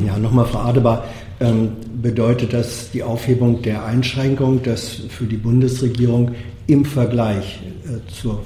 [0.00, 1.04] Ja, nochmal Frau Adebar.
[1.40, 6.32] Ähm, bedeutet das die Aufhebung der Einschränkung, dass für die Bundesregierung
[6.66, 8.42] im Vergleich äh, zur,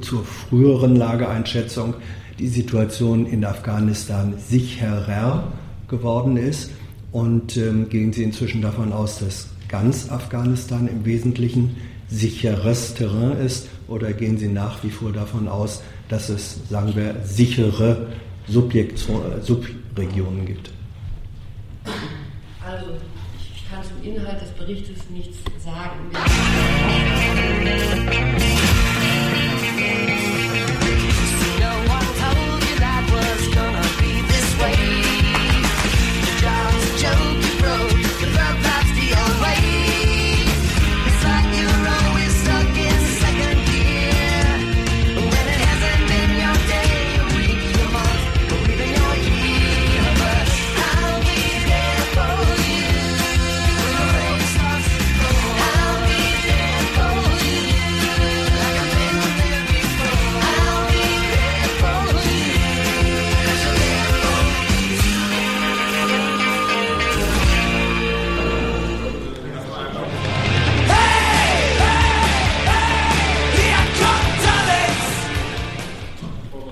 [0.00, 1.94] zur früheren Lageeinschätzung
[2.38, 5.52] die Situation in Afghanistan sicherer
[5.88, 6.70] geworden ist?
[7.12, 11.76] Und ähm, gehen Sie inzwischen davon aus, dass ganz Afghanistan im Wesentlichen
[12.08, 13.68] sicheres Terrain ist?
[13.86, 18.08] Oder gehen Sie nach wie vor davon aus, dass es, sagen wir, sichere
[18.48, 20.70] Subjekt Subregionen gibt?
[22.64, 22.98] Also,
[23.38, 26.10] ich kann zum Inhalt des Berichtes nichts sagen.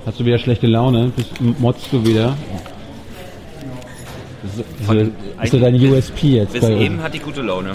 [0.09, 1.13] Hast du wieder schlechte Laune?
[1.15, 2.35] Bist, motzt du wieder?
[4.43, 6.55] Das ist, ist so dein USP jetzt.
[6.55, 7.73] Bis eben hat die gute Laune.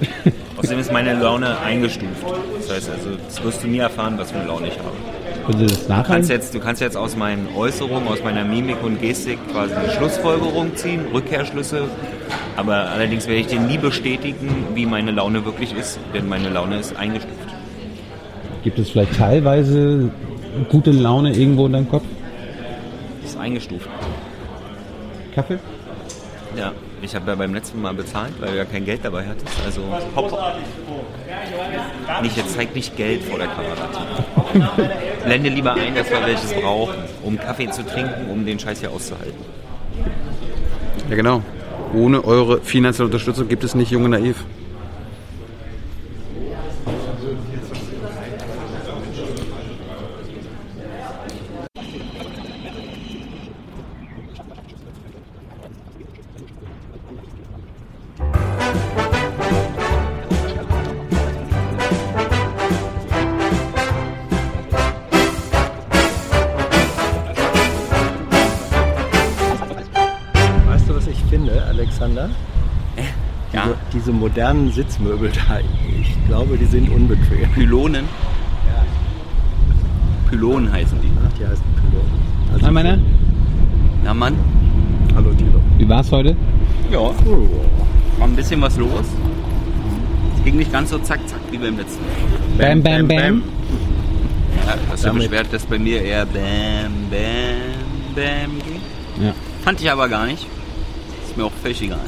[0.56, 2.24] Außerdem ist meine Laune eingestuft.
[2.56, 5.58] Das heißt also, das wirst du nie erfahren, was für eine Laune ich habe.
[5.58, 9.00] Du, das du, kannst jetzt, du kannst jetzt aus meinen Äußerungen, aus meiner Mimik und
[9.00, 11.82] Gestik quasi eine Schlussfolgerung ziehen, Rückkehrschlüsse.
[12.56, 16.78] Aber allerdings werde ich dir nie bestätigen, wie meine Laune wirklich ist, denn meine Laune
[16.78, 17.34] ist eingestuft.
[18.62, 20.12] Gibt es vielleicht teilweise
[20.68, 22.04] gute Laune irgendwo in deinem Kopf?
[23.22, 23.88] Das ist eingestuft.
[25.34, 25.58] Kaffee?
[26.56, 29.48] Ja, ich habe ja beim letzten Mal bezahlt, weil du ja kein Geld dabei hattest.
[29.64, 29.82] Also
[30.14, 30.38] hopp.
[32.22, 33.88] Nicht, jetzt zeig nicht Geld vor der Kamera.
[35.24, 38.90] Blende lieber ein, dass wir welches brauchen, um Kaffee zu trinken, um den Scheiß hier
[38.90, 39.38] auszuhalten.
[41.08, 41.42] Ja genau.
[41.94, 44.44] Ohne eure finanzielle Unterstützung gibt es nicht Junge Naiv.
[73.52, 73.64] Ja.
[73.64, 75.58] Diese, diese modernen Sitzmöbel da,
[76.00, 77.50] ich glaube, die sind unbequem.
[77.54, 78.04] Pylonen.
[80.28, 81.08] Pylonen heißen die.
[81.26, 82.10] Ach, die heißen Pylonen.
[82.52, 82.98] Also, Hi, meiner.
[84.04, 84.36] Na Mann.
[85.14, 85.60] Hallo, Tilo.
[85.78, 86.34] Wie war's heute?
[86.90, 87.14] Ja, Oh.
[88.18, 89.04] war ein bisschen was los.
[90.38, 92.02] Es ging nicht ganz so zack, zack wie beim letzten
[92.56, 92.74] Mal.
[92.74, 93.42] Bam, bam, bam.
[94.66, 99.26] Ja, hast du Damit- beschwert, dass bei mir eher bam, bam, bam ging?
[99.26, 99.34] Ja.
[99.62, 100.46] Fand ich aber gar nicht.
[101.26, 102.00] Ist mir auch völlig egal.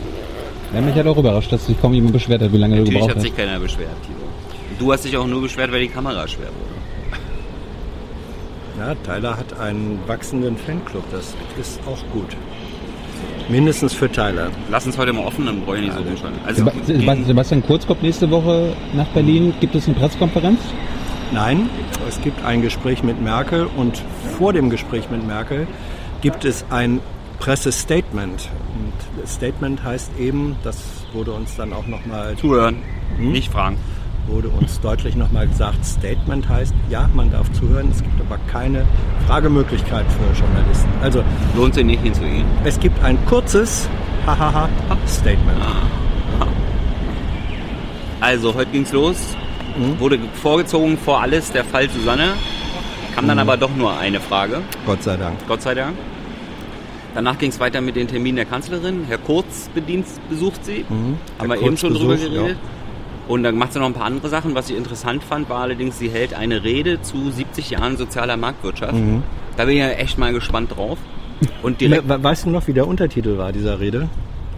[0.74, 2.94] Ja, mich hat auch überrascht, dass sich kaum jemand beschwert hat, wie lange du Natürlich
[2.94, 3.22] gebraucht hat hast.
[3.22, 4.18] sich keiner beschwert, Tilo.
[4.78, 6.74] Du hast dich auch nur beschwert, weil die Kamera schwer wurde.
[8.78, 12.36] Ja, Tyler hat einen wachsenden Fanclub, das ist auch gut.
[13.48, 14.48] Mindestens für Tyler.
[14.70, 16.38] Lass uns heute mal offen, dann brauche ich nicht so rumschalten.
[16.44, 19.54] Also, Seba- Seba- Sebastian Kurz kommt nächste Woche nach Berlin.
[19.60, 20.58] Gibt es eine Pressekonferenz?
[21.32, 21.68] Nein,
[22.08, 24.02] es gibt ein Gespräch mit Merkel und
[24.38, 25.66] vor dem Gespräch mit Merkel
[26.20, 27.00] gibt es ein
[27.44, 28.49] Pressestatement.
[28.75, 30.78] Und das Statement heißt eben, das
[31.12, 32.77] wurde uns dann auch nochmal zuhören,
[33.19, 33.77] nicht fragen.
[34.27, 38.87] wurde uns deutlich nochmal gesagt, Statement heißt, ja, man darf zuhören, es gibt aber keine
[39.27, 40.88] Fragemöglichkeit für Journalisten.
[41.03, 41.22] Also
[41.54, 42.47] Lohnt sich nicht hinzugehen.
[42.65, 43.91] es gibt ein kurzes
[44.25, 44.71] Hahaha
[45.06, 45.59] Statement.
[48.22, 49.37] Also, heute ging's los.
[49.99, 52.37] Wurde vorgezogen vor alles der Fall Susanne.
[53.15, 55.37] Kam dann aber doch nur eine Frage, Gott sei Dank.
[55.47, 55.94] Gott sei Dank.
[57.14, 59.04] Danach ging es weiter mit den Terminen der Kanzlerin.
[59.09, 60.84] Herr Kurz bedient, besucht sie.
[60.89, 62.56] Haben Herr wir eben schon drüber besucht, geredet.
[63.28, 64.54] Und dann macht sie noch ein paar andere Sachen.
[64.54, 68.94] Was ich interessant fand, war allerdings, sie hält eine Rede zu 70 Jahren sozialer Marktwirtschaft.
[69.56, 70.98] Da bin ich ja echt mal gespannt drauf.
[71.62, 74.09] Und direkt We- Weißt du noch, wie der Untertitel war dieser Rede?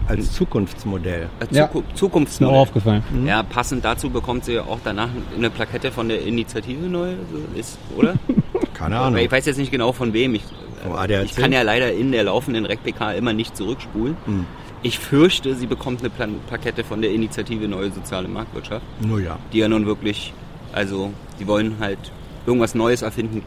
[0.07, 1.27] Als Zukunftsmodell.
[1.39, 1.67] äh, Ja.
[1.67, 2.55] Zuku Ist mir Zukunftsmodell.
[2.55, 3.03] auch aufgefallen.
[3.25, 7.13] Ja, passend dazu bekommt sie auch danach eine Plakette von der Initiative neu,
[7.55, 8.13] ist, oder?
[8.73, 9.19] Keine Ahnung.
[9.19, 10.35] Ich weiß jetzt nicht genau von wem.
[10.35, 10.43] Ich,
[10.85, 11.25] ADAC?
[11.25, 14.15] ich kann ja leider in der laufenden RecPK immer nicht zurückspulen.
[14.25, 14.45] Hm.
[14.83, 19.37] Ich fürchte, sie bekommt eine Plan Plakette von der Initiative Neue Soziale Marktwirtschaft, Nur ja.
[19.51, 20.33] die ja nun wirklich,
[20.71, 21.97] also die wollen halt
[22.45, 23.41] irgendwas Neues erfinden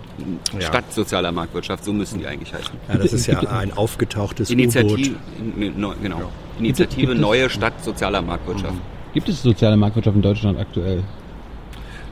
[0.58, 0.66] Ja.
[0.66, 1.84] statt sozialer Marktwirtschaft.
[1.84, 2.72] So müssen die eigentlich heißen.
[2.88, 4.60] Ja, das ist ja ein aufgetauchtes U-Boot.
[4.60, 5.16] Initiative,
[5.56, 6.30] ne, genau.
[6.58, 8.74] Initiative Gibt es- Neue Stadt sozialer Marktwirtschaft.
[9.14, 11.02] Gibt es soziale Marktwirtschaft in Deutschland aktuell?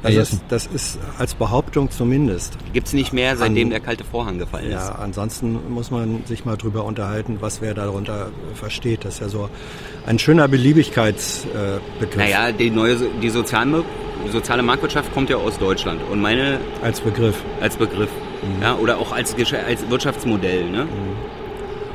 [0.03, 2.56] Also das, das ist als Behauptung zumindest.
[2.73, 4.99] Gibt's nicht mehr, seitdem An- der kalte Vorhang gefallen Ja, ist.
[4.99, 9.05] ansonsten muss man sich mal drüber unterhalten, was wer darunter versteht.
[9.05, 9.49] Das ist ja so
[10.06, 13.85] ein schöner Beliebigkeitsbegriff Naja, die neue, die soziale,
[14.31, 17.43] soziale Marktwirtschaft kommt ja aus Deutschland und meine als Begriff.
[17.61, 18.11] als Begriff,
[18.61, 20.71] ja, oder auch als, als Wirtschaftsmodell.
[20.71, 20.87] Ne?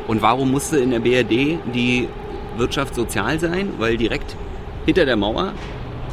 [0.08, 2.10] Und warum musste in der BRD die
[2.58, 3.70] Wirtschaft sozial sein?
[3.78, 4.36] Weil direkt
[4.86, 5.54] hinter der Mauer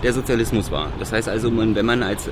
[0.02, 0.88] der Sozialismus war.
[0.98, 2.28] Das heißt also, man, wenn man als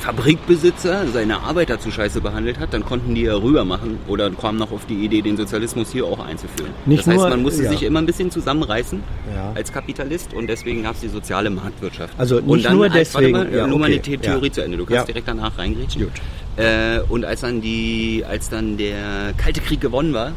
[0.00, 4.58] Fabrikbesitzer seine Arbeiter zu scheiße behandelt hat, dann konnten die ja rüber machen oder kamen
[4.58, 6.72] noch auf die Idee, den Sozialismus hier auch einzuführen.
[6.86, 7.70] Nicht das heißt, man musste ja.
[7.70, 9.00] sich immer ein bisschen zusammenreißen
[9.32, 9.52] Ja.
[9.54, 12.14] als Kapitalist und deswegen gab es die soziale Marktwirtschaft.
[12.18, 14.28] Also nicht und dann nur als, deswegen, Warte mal, ja, nur mal die okay, The-
[14.28, 14.76] Theorie zu Ende.
[14.76, 16.02] Du kannst direkt danach reingrätschen.
[16.02, 16.12] Gut.
[16.56, 20.32] Äh, und als dann die, als dann der Kalte Krieg gewonnen war,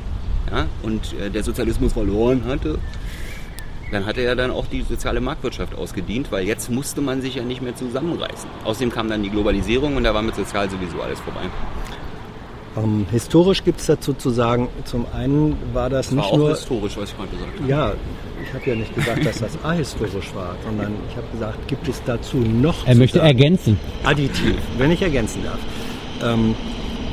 [0.83, 2.77] und äh, der Sozialismus verloren hatte,
[3.91, 7.43] dann hatte er dann auch die soziale Marktwirtschaft ausgedient, weil jetzt musste man sich ja
[7.43, 8.49] nicht mehr zusammenreißen.
[8.63, 11.41] Außerdem kam dann die Globalisierung und da war mit sozial sowieso alles vorbei.
[12.77, 16.49] Ähm, historisch gibt es dazu zu sagen, zum einen war das War nicht auch nur...
[16.49, 17.69] historisch, was ich gerade gesagt habe.
[17.69, 17.93] Ja,
[18.43, 22.01] ich habe ja nicht gesagt, dass das ahistorisch war, sondern ich habe gesagt, gibt es
[22.05, 23.27] dazu noch Er möchte sagen?
[23.29, 23.79] ergänzen.
[24.03, 25.59] additiv, wenn ich ergänzen darf.
[26.21, 26.53] Ähm,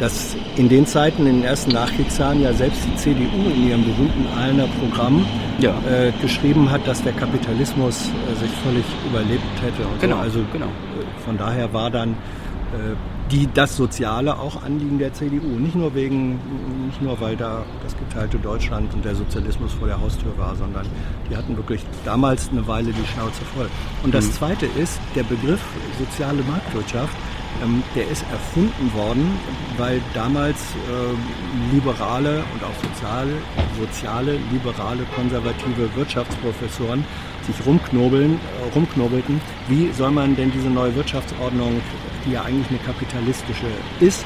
[0.02, 4.26] dass in den Zeiten, in den ersten Nachkriegsjahren, ja selbst die CDU in ihrem berühmten
[4.36, 5.24] Aalener Programm
[5.60, 5.70] Ja.
[5.88, 9.86] äh, geschrieben hat, dass der Kapitalismus äh, sich völlig überlebt hätte.
[10.00, 10.22] Genau, so.
[10.22, 10.66] Also genau.
[10.66, 12.96] äh, von daher war dann äh,
[13.30, 15.46] die, das Soziale auch Anliegen der CDU.
[15.60, 16.40] Nicht nur wegen,
[16.88, 20.84] nicht nur weil da das geteilte Deutschland und der Sozialismus vor der Haustür war, sondern
[21.30, 23.68] die hatten wirklich damals eine Weile die Schnauze voll.
[24.02, 25.60] Und das Zweite ist, der Begriff
[26.00, 27.16] soziale Marktwirtschaft,
[27.62, 29.38] ähm, der ist erfunden worden,
[29.76, 33.32] weil damals äh, liberale und auch soziale,
[33.78, 37.04] soziale, liberale, konservative Wirtschaftsprofessoren
[37.46, 41.80] sich rumknobeln, äh, rumknobelten, wie soll man denn diese neue Wirtschaftsordnung,
[42.24, 43.66] die ja eigentlich eine kapitalistische
[44.00, 44.24] ist,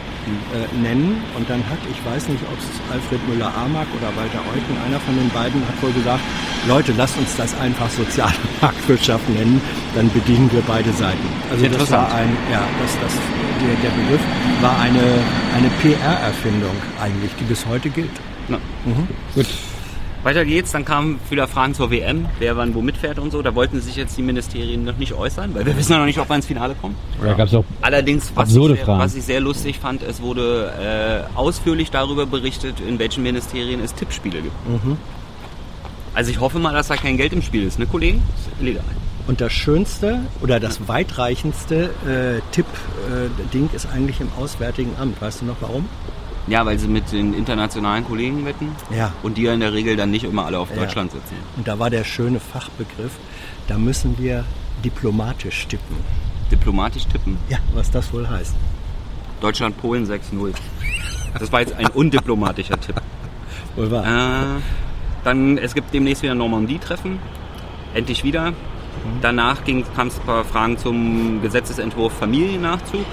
[0.53, 1.23] äh, nennen.
[1.37, 5.17] Und dann hat, ich weiß nicht, ob es Alfred Müller-Amack oder Walter Eucken, einer von
[5.17, 6.23] den beiden hat wohl gesagt,
[6.69, 9.61] Leute, lasst uns das einfach soziale Marktwirtschaft nennen,
[9.95, 11.19] dann bedienen wir beide Seiten.
[11.51, 12.15] Also das war Interessant.
[12.15, 13.13] ein, ja, das, das,
[13.61, 14.21] der, der Begriff
[14.61, 15.01] war eine,
[15.57, 18.11] eine PR-Erfindung eigentlich, die bis heute gilt.
[18.49, 18.59] Na.
[19.35, 19.47] Gut.
[20.25, 23.43] Weiter geht's, dann kamen wieder Fragen zur WM, wer wann wo mitfährt und so.
[23.43, 26.19] Da wollten sich jetzt die Ministerien noch nicht äußern, weil wir wissen ja noch nicht,
[26.19, 26.97] ob wir ins Finale kommen.
[27.23, 29.01] Da gab es auch Allerdings, was ich, Absurde sehr, Fragen.
[29.03, 33.95] was ich sehr lustig fand, es wurde äh, ausführlich darüber berichtet, in welchen Ministerien es
[33.95, 34.55] Tippspiele gibt.
[36.17, 38.23] Also ich hoffe mal, dass da kein Geld im Spiel ist, ne Kollegen?
[38.33, 38.85] Das ist illegal.
[39.27, 45.21] Und das schönste oder das weitreichendste äh, Tipp-Ding ist eigentlich im Auswärtigen Amt.
[45.21, 45.89] Weißt du noch warum?
[46.47, 49.13] Ja, weil sie mit den internationalen Kollegen wetten Ja.
[49.23, 50.77] und die ja in der Regel dann nicht immer alle auf Ja.
[50.77, 51.35] Deutschland sitzen.
[51.57, 53.13] Und da war der schöne Fachbegriff,
[53.69, 54.45] da müssen wir
[54.85, 55.97] diplomatisch tippen.
[56.51, 57.37] Diplomatisch tippen.
[57.51, 58.55] Ja, was das wohl heißt.
[59.43, 60.55] Deutschland, Polen 6-0.
[61.39, 63.03] Das war jetzt ein undiplomatischer Tipp.
[63.75, 64.05] Wohl wahr.
[64.07, 64.61] Äh,
[65.27, 67.19] dann, es gibt demnächst wieder Normandie-Treffen.
[67.95, 68.53] Endlich wieder.
[69.21, 73.05] Danach kam es ein paar Fragen zum Gesetzesentwurf Familiennachzug.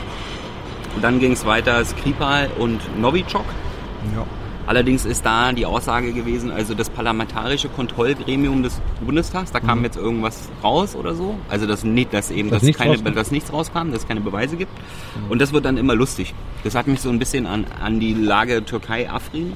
[0.95, 3.45] Und dann ging es weiter Skripal und Novichok.
[4.15, 4.25] Ja.
[4.65, 9.97] Allerdings ist da die Aussage gewesen, also das parlamentarische Kontrollgremium des Bundestags, da kam jetzt
[9.97, 11.35] irgendwas raus oder so.
[11.49, 13.13] Also dass nicht, dass eben Dass dass nichts keine, rauskam.
[13.13, 14.71] dass nichts rauskam, dass es keine Beweise gibt.
[15.27, 16.33] Und das wird dann immer lustig.
[16.63, 19.53] Das hat mich so ein bisschen an, an die Lage Türkei-Afrin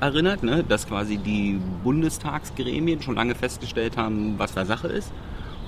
[0.00, 0.62] erinnert, ne?
[0.62, 5.12] dass quasi die Bundestagsgremien schon lange festgestellt haben, was da Sache ist.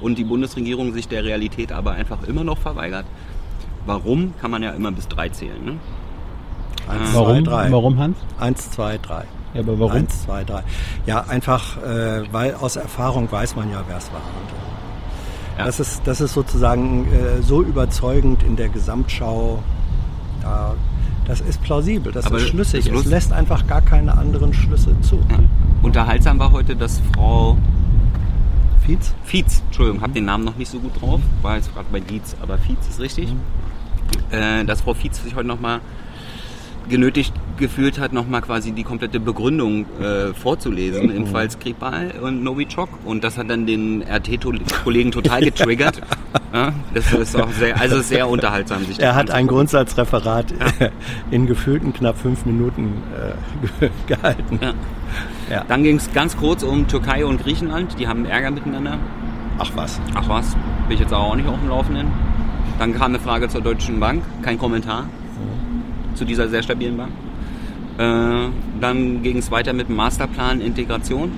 [0.00, 3.06] Und die Bundesregierung sich der Realität aber einfach immer noch verweigert.
[3.86, 5.64] Warum, kann man ja immer bis drei zählen.
[5.64, 5.76] Ne?
[6.88, 7.72] Eins, warum, zwei, drei.
[7.72, 8.16] warum Hans?
[8.38, 9.24] Eins, zwei, drei.
[9.54, 9.92] Ja, aber warum?
[9.92, 10.62] Eins, zwei, drei.
[11.06, 14.20] Ja, einfach, äh, weil aus Erfahrung weiß man ja, wer es war.
[14.20, 15.64] Und, äh, Ja.
[15.64, 19.62] das, ist, das ist sozusagen äh, so überzeugend in der Gesamtschau.
[20.42, 20.74] Ja,
[21.28, 22.86] das ist plausibel, das Aber ist schlüssig.
[22.86, 25.16] das Es lässt einfach gar keine anderen Schlüsse zu.
[25.30, 25.38] Ja.
[25.82, 27.56] Unterhaltsam war heute, dass Frau
[28.84, 29.14] Fietz?
[29.24, 32.34] Fietz, Entschuldigung, habe den Namen noch nicht so gut drauf, war jetzt gerade bei Dietz,
[32.40, 33.28] aber Fietz ist richtig.
[34.30, 35.80] Äh, dass Frau Fietz sich heute nochmal
[36.88, 42.88] genötigt gefühlt hat, nochmal quasi die komplette Begründung äh, vorzulesen im Fall Skripal und Novichok.
[43.04, 46.00] Und das hat dann den RT-Kollegen total getriggert.
[46.52, 48.84] ja, das ist auch sehr, also sehr unterhaltsam.
[48.84, 49.48] Sich Er hat ein.
[49.48, 50.52] Grundsatzreferat
[51.30, 53.02] in gefühlten knapp fünf Minuten
[53.80, 54.58] äh, gehalten.
[54.60, 54.74] Ja.
[55.50, 55.64] Ja.
[55.66, 57.98] Dann ging es ganz kurz um Türkei und Griechenland.
[57.98, 58.98] Die haben Ärger miteinander.
[59.58, 59.98] Ach was.
[60.14, 60.54] Ach was,
[60.86, 62.08] bin ich jetzt auch nicht auf dem Laufenden.
[62.78, 65.06] Dann kam eine Frage zur Deutschen Bank, kein Kommentar
[66.18, 67.10] zu dieser sehr stabilen Bank.
[67.98, 71.30] Äh, dann ging es weiter mit dem Masterplan Integration.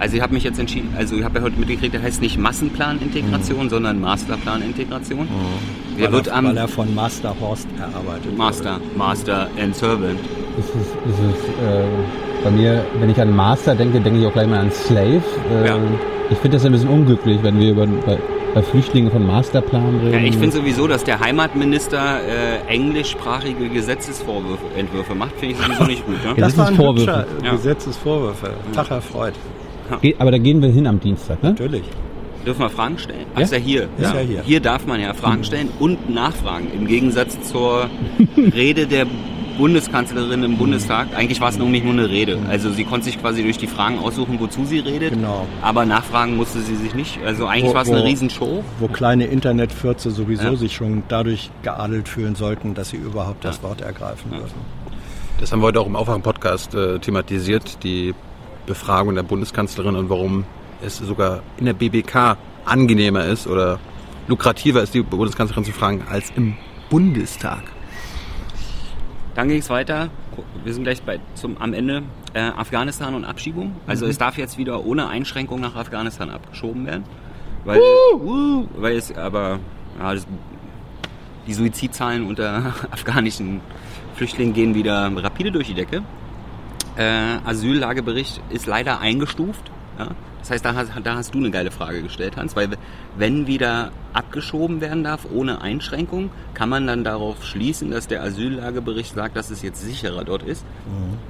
[0.00, 2.38] Also ich habe mich jetzt entschieden, also ich habe ja heute mitgekriegt, der heißt nicht
[2.38, 5.26] Massenplan-Integration, sondern Masterplan-Integration.
[5.98, 10.20] Der weil, wird er, am weil er von Master Horst erarbeitet Master, Master and Servant.
[10.56, 11.84] Ist es, ist es äh,
[12.44, 15.22] bei mir, wenn ich an Master denke, denke ich auch gleich mal an Slave.
[15.50, 15.76] Äh, Ja.
[16.30, 17.88] Ich finde das ein bisschen unglücklich, wenn wir über,
[18.54, 20.12] bei, Flüchtlingen von Masterplan reden.
[20.12, 26.06] Ja, ich finde sowieso, dass der Heimatminister äh, englischsprachige Gesetzesentwürfe macht, finde ich sowieso nicht
[26.06, 26.16] gut.
[26.24, 26.30] Ne?
[26.30, 27.26] Ja, das waren sind Vorwürfe.
[27.26, 27.52] hübsche Ja.
[27.52, 28.50] Gesetzesvorwürfe.
[28.74, 29.34] Tag erfreut.
[30.02, 31.50] Geht, aber da gehen wir hin am Dienstag, ne?
[31.50, 31.82] Natürlich.
[32.44, 33.24] Dürfen wir Fragen stellen?
[33.34, 33.44] Ach, Ja?
[33.44, 33.82] ist ja hier.
[33.98, 34.42] Ist ja hier.
[34.42, 36.68] Hier darf man ja Fragen stellen und nachfragen.
[36.74, 37.88] Im Gegensatz zur
[38.36, 39.06] Rede der
[39.58, 41.08] Bundeskanzlerin im Bundestag.
[41.16, 42.38] Eigentlich war es nämlich nur eine Rede.
[42.48, 45.10] Also sie konnte sich quasi durch die Fragen aussuchen, wozu sie redet.
[45.10, 45.46] Genau.
[45.60, 47.18] Aber nachfragen musste sie sich nicht.
[47.24, 48.62] Also eigentlich war es eine Riesenshow.
[48.78, 50.56] Wo kleine Internetfürze sowieso Ja.
[50.56, 54.60] sich schon dadurch geadelt fühlen sollten, dass sie überhaupt das Wort ergreifen dürfen.
[55.40, 58.14] Das haben wir heute auch im Aufwachen-Podcast äh, thematisiert, die
[58.66, 60.44] Befragung der Bundeskanzlerin und warum
[60.84, 63.80] es sogar in der BBK angenehmer ist oder
[64.28, 66.54] lukrativer ist, die Bundeskanzlerin zu fragen, als im
[66.90, 67.62] Bundestag.
[69.38, 70.10] Dann ging es weiter.
[70.64, 72.02] Wir sind gleich bei, zum, am Ende.
[72.34, 73.76] Äh, Afghanistan und Abschiebung.
[73.86, 77.04] Also es darf jetzt wieder ohne Einschränkung nach Afghanistan abgeschoben werden.
[77.64, 77.78] Weil,
[78.76, 79.60] weil es aber
[80.00, 80.26] ja, das,
[81.46, 83.60] die Suizidzahlen unter afghanischen
[84.16, 86.02] Flüchtlingen gehen wieder rapide durch die Decke.
[86.96, 89.70] Äh, Asyllagebericht ist leider eingestuft.
[90.00, 90.08] Ja?
[90.48, 92.68] Das heißt, da hast, da hast du eine geile Frage gestellt, Hans, weil
[93.18, 99.14] wenn wieder abgeschoben werden darf ohne Einschränkung, kann man dann darauf schließen, dass der Asyllagebericht
[99.14, 100.64] sagt, dass es jetzt sicherer dort ist.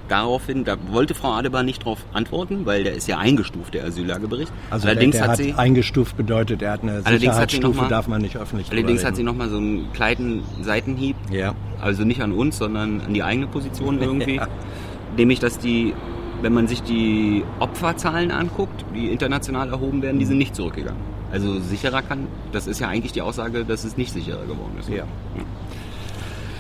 [0.09, 4.53] Daraufhin, da wollte Frau Adebar nicht darauf antworten, weil der ist ja eingestuft, der Asyllagebericht.
[4.71, 7.89] Also allerdings der, der hat sie eingestuft bedeutet, er hat eine Allerdings hat Sicherheitsstufe, mal-
[7.89, 11.55] darf man nicht öffentlich allerdings hat sie nochmal so einen kleinen Seitenhieb Ja.
[11.81, 14.41] also nicht an uns, sondern an die eigene Position irgendwie.
[15.17, 15.95] Nämlich, dass die,
[16.43, 21.01] wenn man sich die Opferzahlen anguckt, die international erhoben werden, die sind nicht zurückgegangen.
[21.33, 24.89] Also sicherer kann, das ist ja eigentlich die Aussage, dass es nicht sicherer geworden ist.
[24.89, 25.05] Ja.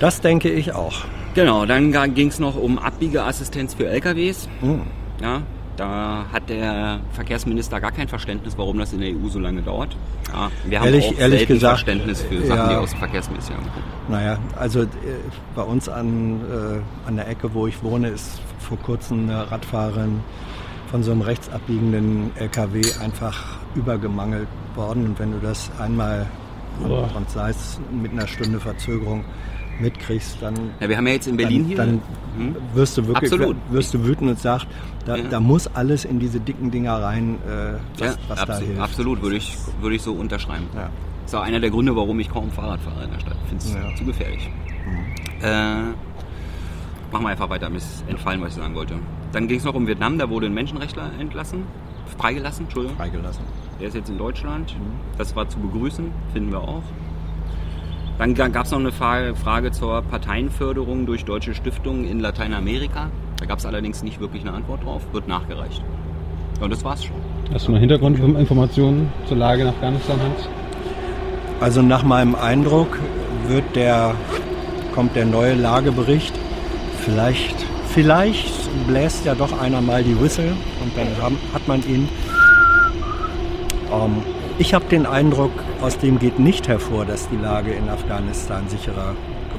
[0.00, 0.94] Das denke ich auch.
[1.34, 4.48] Genau, dann ging es noch um Abbiegeassistenz für LKWs.
[4.60, 4.82] Hm.
[5.22, 5.42] Ja,
[5.76, 9.96] da hat der Verkehrsminister gar kein Verständnis, warum das in der EU so lange dauert.
[10.32, 12.68] Ja, wir haben Ehrlich- auch ehrlich gesagt, Verständnis für Sachen, ja.
[12.70, 13.84] die aus dem Verkehrsministerium kommen.
[14.08, 14.86] Naja, also äh,
[15.54, 20.20] bei uns an, äh, an der Ecke, wo ich wohne, ist vor kurzem eine Radfahrerin
[20.90, 25.06] von so einem rechtsabbiegenden LKW einfach übergemangelt worden.
[25.06, 26.26] Und wenn du das einmal
[26.82, 27.10] und, Boah.
[27.16, 29.24] und sei es mit einer Stunde Verzögerung
[29.80, 31.76] mitkriegst, dann, Ja, wir haben ja jetzt in Berlin dann, hier.
[31.76, 32.00] dann
[32.36, 32.56] Hm?
[32.74, 33.56] wirst du wirklich Absolut.
[33.70, 34.66] wirst du wütend und sagst,
[35.06, 35.24] da, Ja.
[35.28, 38.80] da muss alles in diese dicken Dinger rein, äh, was, ja, was da absolut, hilft.
[38.82, 40.66] absolut würde ich, würde ich so unterschreiben.
[40.74, 40.90] Ja.
[41.22, 43.36] Das ist auch einer der Gründe, warum ich kaum Fahrrad fahre in der Stadt.
[43.44, 43.90] Ich finde es Ja.
[43.90, 43.96] Mhm.
[43.96, 44.50] zu gefährlich.
[45.42, 45.74] Äh,
[47.12, 48.94] machen wir einfach weiter, mir ist entfallen, was ich sagen wollte.
[49.32, 51.64] Dann ging es noch um Vietnam, da wurde ein Menschenrechtler entlassen,
[52.18, 52.96] freigelassen, Entschuldigung.
[52.96, 53.44] Freigelassen.
[53.80, 54.74] Der ist jetzt in Deutschland.
[55.18, 56.82] Das war zu begrüßen, finden wir auch.
[58.18, 63.10] Dann gab es noch eine Frage, zur Parteienförderung durch deutsche Stiftungen in Lateinamerika.
[63.36, 65.84] Da gab es allerdings nicht wirklich eine Antwort drauf, wird nachgereicht.
[66.60, 67.14] Und das war's schon.
[67.52, 70.48] Hast du noch Hintergrundinformationen zur Lage in Afghanistan, Hans?
[71.60, 72.98] Also nach meinem Eindruck
[73.46, 74.16] wird der,
[74.94, 76.34] kommt der neue Lagebericht.
[77.04, 77.56] Vielleicht,
[77.88, 80.52] vielleicht bläst ja doch einer mal die Whistle
[80.82, 82.08] und dann haben, hat man ihn.
[83.92, 84.22] Ähm,
[84.58, 89.14] ich habe den Eindruck, aus dem geht nicht hervor, dass die Lage in Afghanistan sicherer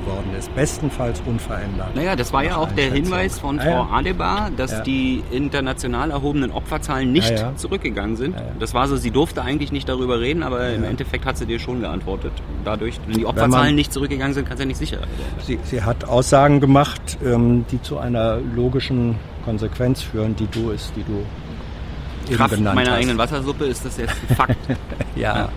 [0.09, 0.53] geworden ist.
[0.55, 1.95] Bestenfalls unverändert.
[1.95, 2.91] Naja, das war ja auch der.
[2.91, 3.89] Hinweis von Ja, Frau ja.
[3.91, 4.81] Adebar, dass Ja.
[4.81, 7.55] die international erhobenen Opferzahlen nicht Ja, ja.
[7.55, 8.35] zurückgegangen sind.
[8.35, 8.41] Ja.
[8.59, 10.83] Das war so, sie durfte eigentlich nicht darüber reden, aber im.
[10.83, 12.31] Endeffekt hat sie dir schon geantwortet.
[12.65, 15.45] Dadurch, wenn die Opferzahlen man- nicht zurückgegangen sind, kann es ja nicht sicherer geworden sein.
[15.45, 20.91] Sie, sie hat Aussagen gemacht, ähm, die zu einer logischen Konsequenz führen, die du ist,
[20.95, 22.97] die du Kraft meiner hast.
[22.97, 24.57] eigenen Wassersuppe ist das jetzt ein Fakt.
[25.15, 25.49] Ja.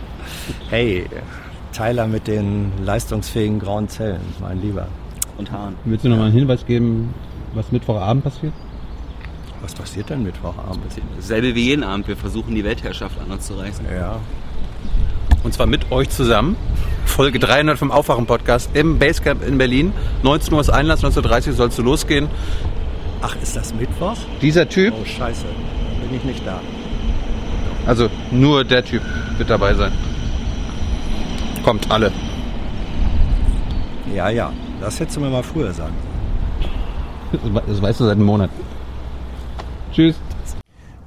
[0.70, 1.06] Hey,
[1.72, 4.86] Tyler mit den leistungsfähigen grauen Zellen, mein Lieber.
[5.38, 5.74] Und Haaren.
[5.84, 7.14] Willst du noch mal einen Hinweis geben,
[7.54, 8.52] was Mittwochabend passiert?
[9.62, 10.80] Was passiert denn Mittwochabend?
[11.16, 12.06] Dasselbe wie jeden Abend.
[12.08, 13.84] Wir versuchen die Weltherrschaft an uns zu reißen.
[13.94, 14.16] Ja.
[15.42, 16.56] Und zwar mit euch zusammen.
[17.06, 19.92] Folge 300 vom Aufwachen-Podcast im Basecamp in Berlin.
[20.22, 22.28] 19 Uhr ist Einlass, 19.30 Uhr sollst du losgehen.
[23.22, 24.16] Ach, ist das Mittwoch?
[24.40, 25.44] Dieser Typ, Oh, scheiße.
[26.08, 26.60] Bin ich nicht da.
[27.86, 29.02] also nur der Typ
[29.38, 29.92] wird dabei sein.
[31.64, 32.12] Kommt alle.
[34.14, 34.52] Ja, ja.
[34.80, 35.94] Das hättest du mir mal früher sagen.
[37.32, 37.60] sollen.
[37.66, 38.50] Das weißt du seit einem Monat.
[39.92, 40.16] Tschüss.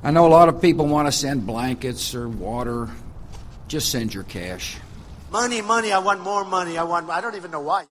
[0.03, 2.89] I know a lot of people want to send blankets or water.
[3.67, 4.77] Just send your cash.
[5.35, 7.85] money, money, I want more money, I want, I don't even know why.